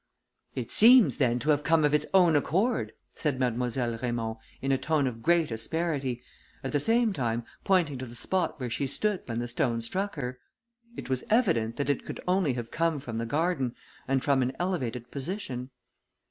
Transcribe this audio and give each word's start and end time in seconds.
"It 0.55 0.71
seems, 0.71 1.17
then, 1.17 1.37
to 1.37 1.51
have 1.51 1.63
come 1.63 1.83
of 1.85 1.93
its 1.93 2.07
own 2.11 2.35
accord," 2.35 2.93
said 3.13 3.39
Mademoiselle 3.39 3.99
Raymond, 4.01 4.37
in 4.59 4.71
a 4.71 4.77
tone 4.79 5.05
of 5.05 5.21
great 5.21 5.51
asperity, 5.51 6.23
at 6.63 6.71
the 6.71 6.79
same 6.79 7.13
time 7.13 7.45
pointing 7.63 7.99
to 7.99 8.07
the 8.07 8.15
spot 8.15 8.59
where 8.59 8.67
she 8.71 8.87
stood 8.87 9.21
when 9.27 9.37
the 9.37 9.47
stone 9.47 9.79
struck 9.83 10.15
her: 10.15 10.39
it 10.97 11.07
was 11.07 11.23
evident 11.29 11.75
that 11.75 11.91
it 11.91 12.03
could 12.03 12.19
only 12.27 12.53
have 12.53 12.71
come 12.71 12.99
from 12.99 13.19
the 13.19 13.27
garden, 13.27 13.75
and 14.07 14.23
from 14.23 14.41
an 14.41 14.53
elevated 14.59 15.11
position. 15.11 15.69